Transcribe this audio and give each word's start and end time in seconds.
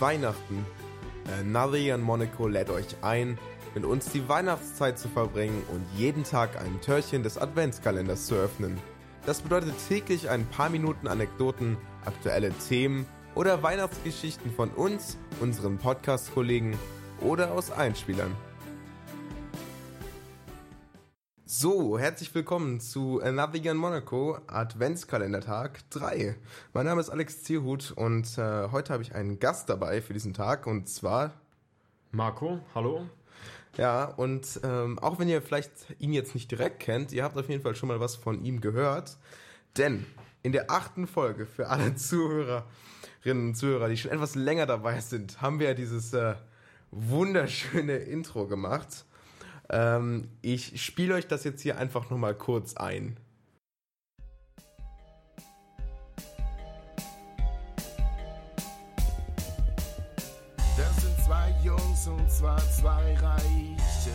Weihnachten. 0.00 0.64
Äh, 1.26 1.44
Navi 1.44 1.90
in 1.90 2.00
Monaco 2.00 2.48
lädt 2.48 2.70
euch 2.70 2.96
ein, 3.02 3.38
mit 3.74 3.84
uns 3.84 4.06
die 4.06 4.28
Weihnachtszeit 4.28 4.98
zu 4.98 5.08
verbringen 5.08 5.62
und 5.72 5.84
jeden 5.98 6.24
Tag 6.24 6.58
ein 6.60 6.80
Türchen 6.80 7.22
des 7.22 7.38
Adventskalenders 7.38 8.26
zu 8.26 8.34
öffnen. 8.34 8.78
Das 9.26 9.42
bedeutet 9.42 9.74
täglich 9.88 10.30
ein 10.30 10.46
paar 10.46 10.70
Minuten 10.70 11.08
Anekdoten, 11.08 11.76
aktuelle 12.04 12.52
Themen 12.68 13.06
oder 13.34 13.62
Weihnachtsgeschichten 13.62 14.52
von 14.52 14.70
uns, 14.70 15.18
unseren 15.40 15.78
Podcast-Kollegen 15.78 16.78
oder 17.20 17.52
aus 17.52 17.70
Einspielern. 17.70 18.34
So, 21.58 21.98
herzlich 21.98 22.34
willkommen 22.34 22.80
zu 22.80 23.18
Navigan 23.18 23.78
Monaco 23.78 24.36
Adventskalendertag 24.46 25.88
3. 25.88 26.36
Mein 26.74 26.84
Name 26.84 27.00
ist 27.00 27.08
Alex 27.08 27.44
Zierhut 27.44 27.92
und 27.92 28.36
äh, 28.36 28.68
heute 28.72 28.92
habe 28.92 29.02
ich 29.02 29.14
einen 29.14 29.38
Gast 29.38 29.70
dabei 29.70 30.02
für 30.02 30.12
diesen 30.12 30.34
Tag 30.34 30.66
und 30.66 30.86
zwar 30.86 31.32
Marco, 32.12 32.60
hallo. 32.74 33.06
Ja, 33.78 34.04
und 34.04 34.60
ähm, 34.64 34.98
auch 34.98 35.18
wenn 35.18 35.30
ihr 35.30 35.40
vielleicht 35.40 35.70
ihn 35.98 36.12
jetzt 36.12 36.34
nicht 36.34 36.50
direkt 36.50 36.80
kennt, 36.80 37.10
ihr 37.12 37.24
habt 37.24 37.38
auf 37.38 37.48
jeden 37.48 37.62
Fall 37.62 37.74
schon 37.74 37.88
mal 37.88 38.00
was 38.00 38.16
von 38.16 38.44
ihm 38.44 38.60
gehört. 38.60 39.16
Denn 39.78 40.04
in 40.42 40.52
der 40.52 40.70
achten 40.70 41.06
Folge 41.06 41.46
für 41.46 41.68
alle 41.68 41.94
Zuhörerinnen 41.96 42.64
und 43.24 43.54
Zuhörer, 43.54 43.88
die 43.88 43.96
schon 43.96 44.10
etwas 44.10 44.34
länger 44.34 44.66
dabei 44.66 45.00
sind, 45.00 45.40
haben 45.40 45.58
wir 45.58 45.68
ja 45.68 45.74
dieses 45.74 46.12
äh, 46.12 46.34
wunderschöne 46.90 47.96
Intro 47.96 48.46
gemacht. 48.46 49.06
Ähm, 49.70 50.28
ich 50.42 50.80
spiele 50.84 51.14
euch 51.14 51.26
das 51.26 51.44
jetzt 51.44 51.62
hier 51.62 51.78
einfach 51.78 52.10
nochmal 52.10 52.34
kurz 52.34 52.76
ein. 52.76 53.16
Das 60.76 60.96
sind 61.02 61.16
zwei 61.24 61.54
Jungs 61.64 62.06
und 62.06 62.30
zwar 62.30 62.58
zwei 62.70 63.14
Reiche. 63.14 64.12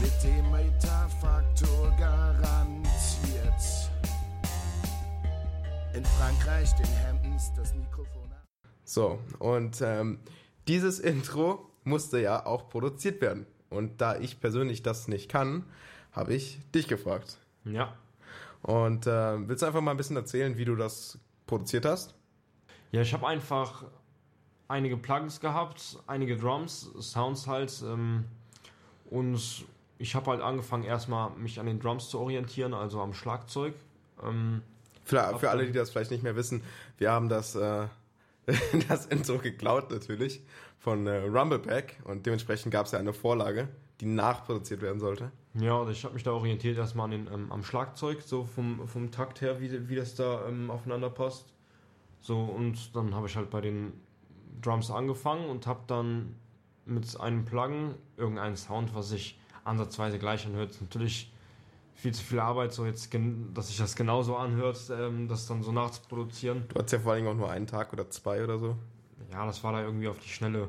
Mit 0.00 0.22
dem 0.24 0.50
Metafaktor 0.50 1.94
garantiert. 1.98 2.82
In 5.94 6.04
Frankreich, 6.04 6.72
den 6.76 6.86
Hamptons, 7.06 7.52
das 7.54 7.74
Mikrofon. 7.74 8.30
So, 8.84 9.18
und 9.38 9.80
ähm, 9.82 10.18
dieses 10.66 10.98
Intro 10.98 11.71
musste 11.84 12.20
ja 12.20 12.46
auch 12.46 12.68
produziert 12.68 13.20
werden. 13.20 13.46
Und 13.70 14.00
da 14.00 14.16
ich 14.16 14.40
persönlich 14.40 14.82
das 14.82 15.08
nicht 15.08 15.30
kann, 15.30 15.64
habe 16.12 16.34
ich 16.34 16.58
dich 16.74 16.88
gefragt. 16.88 17.38
Ja. 17.64 17.94
Und 18.62 19.06
äh, 19.06 19.48
willst 19.48 19.62
du 19.62 19.66
einfach 19.66 19.80
mal 19.80 19.92
ein 19.92 19.96
bisschen 19.96 20.16
erzählen, 20.16 20.56
wie 20.56 20.64
du 20.64 20.76
das 20.76 21.18
produziert 21.46 21.84
hast? 21.84 22.14
Ja, 22.92 23.00
ich 23.00 23.12
habe 23.12 23.26
einfach 23.26 23.84
einige 24.68 24.96
Plugins 24.96 25.40
gehabt, 25.40 25.98
einige 26.06 26.36
Drums, 26.36 26.90
Sounds 27.00 27.46
halt. 27.46 27.82
Ähm, 27.84 28.24
und 29.10 29.64
ich 29.98 30.14
habe 30.14 30.30
halt 30.30 30.42
angefangen, 30.42 30.84
erstmal 30.84 31.30
mich 31.30 31.60
an 31.60 31.66
den 31.66 31.80
Drums 31.80 32.08
zu 32.08 32.18
orientieren, 32.18 32.74
also 32.74 33.00
am 33.00 33.14
Schlagzeug. 33.14 33.74
Ähm, 34.22 34.62
für, 35.04 35.38
für 35.38 35.50
alle, 35.50 35.66
die 35.66 35.72
das 35.72 35.90
vielleicht 35.90 36.10
nicht 36.10 36.22
mehr 36.22 36.36
wissen, 36.36 36.62
wir 36.98 37.10
haben 37.10 37.28
das, 37.28 37.54
äh, 37.54 37.86
das 38.88 39.06
Intro 39.06 39.38
geklaut 39.38 39.90
natürlich 39.90 40.42
von 40.78 41.06
äh, 41.06 41.18
Rumblepack 41.18 41.96
und 42.04 42.26
dementsprechend 42.26 42.72
gab 42.72 42.86
es 42.86 42.92
ja 42.92 42.98
eine 42.98 43.12
Vorlage, 43.12 43.68
die 44.00 44.06
nachproduziert 44.06 44.82
werden 44.82 44.98
sollte. 45.00 45.30
Ja, 45.54 45.74
und 45.74 45.90
ich 45.90 46.02
habe 46.04 46.14
mich 46.14 46.22
da 46.22 46.32
orientiert 46.32 46.78
erstmal 46.78 47.04
an 47.04 47.10
den, 47.10 47.26
ähm, 47.32 47.52
am 47.52 47.62
Schlagzeug, 47.62 48.22
so 48.22 48.44
vom, 48.44 48.88
vom 48.88 49.10
Takt 49.10 49.40
her, 49.42 49.60
wie, 49.60 49.88
wie 49.88 49.94
das 49.94 50.14
da 50.14 50.46
ähm, 50.48 50.70
aufeinander 50.70 51.10
passt. 51.10 51.52
So, 52.20 52.40
und 52.40 52.96
dann 52.96 53.14
habe 53.14 53.26
ich 53.26 53.36
halt 53.36 53.50
bei 53.50 53.60
den 53.60 53.92
Drums 54.60 54.90
angefangen 54.90 55.48
und 55.48 55.66
habe 55.66 55.80
dann 55.86 56.36
mit 56.84 57.18
einem 57.20 57.44
Plugin 57.44 57.94
irgendeinen 58.16 58.56
Sound, 58.56 58.94
was 58.94 59.10
sich 59.10 59.38
ansatzweise 59.64 60.18
gleich 60.18 60.46
anhört. 60.46 60.76
Natürlich 60.80 61.32
viel 61.94 62.12
zu 62.12 62.24
viel 62.24 62.40
Arbeit, 62.40 62.72
so 62.72 62.84
jetzt, 62.84 63.14
dass 63.54 63.68
sich 63.68 63.78
das 63.78 63.94
genauso 63.94 64.36
anhört, 64.36 64.78
ähm, 64.90 65.28
das 65.28 65.46
dann 65.46 65.62
so 65.62 65.72
nachzuproduzieren. 65.72 66.64
Du 66.68 66.76
hattest 66.76 66.92
ja 66.94 66.98
vor 67.00 67.12
allem 67.12 67.26
auch 67.26 67.34
nur 67.34 67.50
einen 67.50 67.66
Tag 67.66 67.92
oder 67.92 68.10
zwei 68.10 68.42
oder 68.42 68.58
so. 68.58 68.76
Ja, 69.30 69.46
das 69.46 69.62
war 69.62 69.72
da 69.72 69.82
irgendwie 69.82 70.08
auf 70.08 70.18
die 70.18 70.28
Schnelle. 70.28 70.68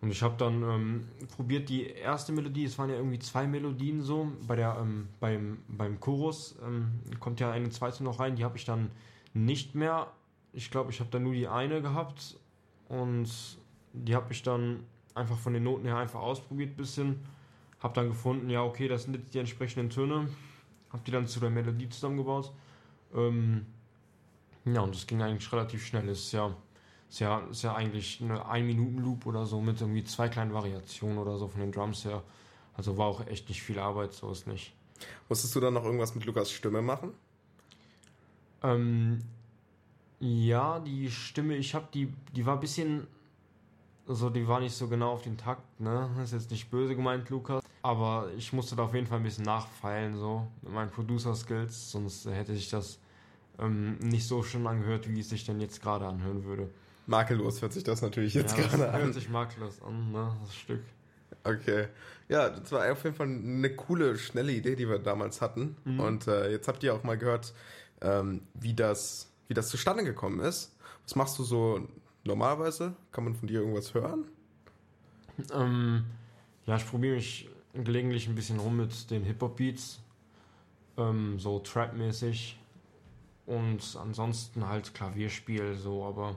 Und 0.00 0.10
ich 0.10 0.22
habe 0.22 0.34
dann 0.38 0.62
ähm, 0.62 1.08
probiert 1.36 1.68
die 1.68 1.86
erste 1.86 2.32
Melodie, 2.32 2.64
es 2.64 2.78
waren 2.78 2.88
ja 2.88 2.96
irgendwie 2.96 3.18
zwei 3.18 3.46
Melodien 3.46 4.00
so, 4.00 4.32
bei 4.46 4.56
der, 4.56 4.78
ähm, 4.80 5.08
beim, 5.20 5.58
beim 5.68 6.00
Chorus 6.00 6.56
ähm, 6.64 7.00
kommt 7.20 7.38
ja 7.40 7.50
eine 7.50 7.68
zweite 7.68 8.02
noch 8.02 8.18
rein, 8.18 8.36
die 8.36 8.44
habe 8.44 8.56
ich 8.56 8.64
dann 8.64 8.90
nicht 9.34 9.74
mehr. 9.74 10.06
Ich 10.52 10.70
glaube, 10.70 10.90
ich 10.90 11.00
habe 11.00 11.10
dann 11.10 11.24
nur 11.24 11.34
die 11.34 11.48
eine 11.48 11.82
gehabt 11.82 12.38
und 12.88 13.28
die 13.92 14.14
habe 14.14 14.32
ich 14.32 14.42
dann 14.42 14.84
einfach 15.14 15.36
von 15.36 15.52
den 15.52 15.64
Noten 15.64 15.84
her 15.84 15.98
einfach 15.98 16.20
ausprobiert 16.20 16.76
bisschen. 16.76 17.20
Habe 17.80 17.94
dann 17.94 18.08
gefunden, 18.08 18.50
ja 18.50 18.62
okay, 18.62 18.88
das 18.88 19.04
sind 19.04 19.14
jetzt 19.16 19.34
die 19.34 19.38
entsprechenden 19.38 19.90
Töne. 19.90 20.28
Habe 20.90 21.02
die 21.06 21.10
dann 21.10 21.26
zu 21.26 21.40
der 21.40 21.50
Melodie 21.50 21.88
zusammengebaut. 21.88 22.52
Ähm, 23.14 23.66
ja, 24.64 24.80
und 24.80 24.94
das 24.94 25.06
ging 25.06 25.22
eigentlich 25.22 25.50
relativ 25.52 25.84
schnell. 25.84 26.08
Ist 26.08 26.32
ja 26.32 26.54
ist 27.10 27.18
ja, 27.18 27.40
ist 27.50 27.62
ja 27.62 27.74
eigentlich 27.74 28.20
eine 28.22 28.40
1-Minuten-Loop 28.46 29.26
oder 29.26 29.44
so 29.44 29.60
mit 29.60 29.80
irgendwie 29.80 30.04
zwei 30.04 30.28
kleinen 30.28 30.54
Variationen 30.54 31.18
oder 31.18 31.36
so 31.38 31.48
von 31.48 31.60
den 31.60 31.72
Drums 31.72 32.04
her. 32.04 32.22
Also 32.76 32.96
war 32.96 33.08
auch 33.08 33.26
echt 33.26 33.48
nicht 33.48 33.62
viel 33.62 33.80
Arbeit, 33.80 34.12
so 34.12 34.30
ist 34.30 34.46
nicht. 34.46 34.72
Musstest 35.28 35.54
du 35.56 35.60
dann 35.60 35.74
noch 35.74 35.84
irgendwas 35.84 36.14
mit 36.14 36.24
Lukas 36.24 36.52
Stimme 36.52 36.82
machen? 36.82 37.12
Ähm, 38.62 39.18
ja, 40.20 40.78
die 40.78 41.10
Stimme, 41.10 41.56
ich 41.56 41.74
habe 41.74 41.88
die, 41.92 42.12
die 42.32 42.46
war 42.46 42.54
ein 42.54 42.60
bisschen, 42.60 43.08
also 44.06 44.30
die 44.30 44.46
war 44.46 44.60
nicht 44.60 44.74
so 44.74 44.86
genau 44.86 45.10
auf 45.10 45.22
den 45.22 45.36
Takt, 45.36 45.80
ne? 45.80 46.08
Das 46.16 46.26
ist 46.26 46.42
jetzt 46.42 46.50
nicht 46.52 46.70
böse 46.70 46.94
gemeint, 46.94 47.28
Lukas. 47.28 47.64
Aber 47.82 48.28
ich 48.36 48.52
musste 48.52 48.76
da 48.76 48.84
auf 48.84 48.94
jeden 48.94 49.06
Fall 49.06 49.18
ein 49.18 49.24
bisschen 49.24 49.44
nachfeilen, 49.44 50.16
so, 50.16 50.46
mit 50.62 50.72
meinen 50.72 50.90
Producer-Skills, 50.90 51.92
sonst 51.92 52.26
hätte 52.26 52.54
sich 52.54 52.68
das 52.68 52.98
ähm, 53.58 53.96
nicht 53.98 54.26
so 54.26 54.42
schön 54.42 54.66
angehört, 54.66 55.08
wie 55.08 55.20
es 55.20 55.30
sich 55.30 55.44
denn 55.46 55.60
jetzt 55.60 55.80
gerade 55.80 56.06
anhören 56.06 56.44
würde. 56.44 56.68
Makellos 57.06 57.62
hört 57.62 57.72
sich 57.72 57.84
das 57.84 58.02
natürlich 58.02 58.34
jetzt 58.34 58.56
ja, 58.56 58.66
gerade 58.66 58.90
an. 58.92 59.00
hört 59.00 59.14
sich 59.14 59.28
makellos 59.28 59.80
an, 59.82 60.12
ne, 60.12 60.36
das 60.42 60.54
Stück. 60.54 60.82
Okay. 61.42 61.88
Ja, 62.28 62.50
das 62.50 62.70
war 62.70 62.90
auf 62.92 63.02
jeden 63.04 63.16
Fall 63.16 63.26
eine 63.26 63.74
coole, 63.74 64.16
schnelle 64.18 64.52
Idee, 64.52 64.76
die 64.76 64.88
wir 64.88 64.98
damals 64.98 65.40
hatten. 65.40 65.76
Mhm. 65.84 66.00
Und 66.00 66.26
äh, 66.26 66.50
jetzt 66.50 66.68
habt 66.68 66.82
ihr 66.82 66.94
auch 66.94 67.02
mal 67.02 67.16
gehört, 67.16 67.54
ähm, 68.02 68.42
wie, 68.54 68.74
das, 68.74 69.32
wie 69.48 69.54
das 69.54 69.68
zustande 69.68 70.04
gekommen 70.04 70.40
ist. 70.40 70.76
Was 71.04 71.16
machst 71.16 71.38
du 71.38 71.44
so 71.44 71.88
normalerweise? 72.24 72.94
Kann 73.10 73.24
man 73.24 73.34
von 73.34 73.48
dir 73.48 73.60
irgendwas 73.60 73.94
hören? 73.94 74.30
Ähm, 75.52 76.04
ja, 76.66 76.76
ich 76.76 76.86
probiere 76.86 77.16
mich 77.16 77.48
gelegentlich 77.74 78.28
ein 78.28 78.34
bisschen 78.34 78.58
rum 78.58 78.76
mit 78.76 79.10
den 79.10 79.24
Hip-Hop-Beats. 79.24 80.00
Ähm, 80.96 81.38
so 81.38 81.58
Trap-mäßig. 81.58 82.58
Und 83.46 83.98
ansonsten 84.00 84.68
halt 84.68 84.94
Klavierspiel, 84.94 85.76
so, 85.76 86.04
aber 86.04 86.36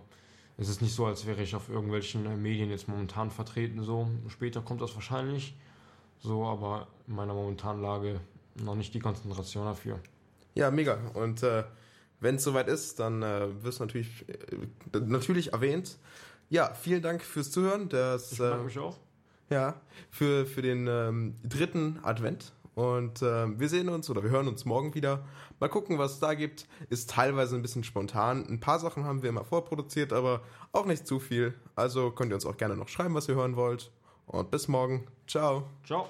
es 0.57 0.69
ist 0.69 0.81
nicht 0.81 0.93
so, 0.93 1.05
als 1.05 1.25
wäre 1.25 1.41
ich 1.41 1.55
auf 1.55 1.69
irgendwelchen 1.69 2.25
äh, 2.25 2.35
Medien 2.35 2.69
jetzt 2.69 2.87
momentan 2.87 3.31
vertreten. 3.31 3.83
So 3.83 4.09
später 4.29 4.61
kommt 4.61 4.81
das 4.81 4.95
wahrscheinlich. 4.95 5.55
So, 6.19 6.45
aber 6.45 6.87
in 7.07 7.15
meiner 7.15 7.33
momentanen 7.33 7.81
Lage 7.81 8.19
noch 8.55 8.75
nicht 8.75 8.93
die 8.93 8.99
Konzentration 8.99 9.65
dafür. 9.65 9.99
Ja, 10.55 10.71
mega. 10.71 10.99
Und 11.13 11.43
äh, 11.43 11.63
wenn 12.19 12.35
es 12.35 12.43
soweit 12.43 12.67
ist, 12.67 12.99
dann 12.99 13.21
äh, 13.23 13.63
wirst 13.63 13.79
du 13.79 13.83
natürlich, 13.83 14.27
äh, 14.29 14.99
natürlich 14.99 15.53
erwähnt. 15.53 15.97
Ja, 16.49 16.73
vielen 16.73 17.01
Dank 17.01 17.23
fürs 17.23 17.51
Zuhören. 17.51 17.89
Das, 17.89 18.31
ich 18.31 18.37
bedanke 18.37 18.65
mich 18.65 18.79
auch. 18.79 18.97
Ja, 19.49 19.75
für, 20.09 20.45
für 20.45 20.61
den 20.61 20.87
ähm, 20.87 21.35
dritten 21.43 21.99
Advent. 22.03 22.53
Und 22.75 23.21
äh, 23.21 23.59
wir 23.59 23.69
sehen 23.69 23.89
uns 23.89 24.09
oder 24.09 24.23
wir 24.23 24.31
hören 24.31 24.47
uns 24.47 24.65
morgen 24.65 24.95
wieder. 24.95 25.23
Mal 25.59 25.69
gucken, 25.69 25.99
was 25.99 26.13
es 26.13 26.19
da 26.19 26.33
gibt. 26.33 26.67
Ist 26.89 27.09
teilweise 27.09 27.55
ein 27.55 27.61
bisschen 27.61 27.83
spontan. 27.83 28.45
Ein 28.47 28.59
paar 28.59 28.79
Sachen 28.79 29.03
haben 29.03 29.21
wir 29.21 29.29
immer 29.29 29.45
vorproduziert, 29.45 30.11
aber 30.11 30.41
auch 30.71 30.85
nicht 30.85 31.05
zu 31.05 31.19
viel. 31.19 31.53
Also 31.75 32.09
könnt 32.11 32.31
ihr 32.31 32.35
uns 32.35 32.45
auch 32.45 32.57
gerne 32.57 32.75
noch 32.75 32.87
schreiben, 32.87 33.13
was 33.13 33.29
ihr 33.29 33.35
hören 33.35 33.55
wollt. 33.55 33.91
Und 34.25 34.49
bis 34.49 34.67
morgen. 34.67 35.05
Ciao. 35.27 35.63
Ciao. 35.85 36.07